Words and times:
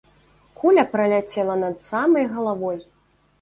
Куля 0.61 0.85
праляцела 0.93 1.59
над 1.65 1.77
самай 1.89 2.25
галавой! 2.39 2.81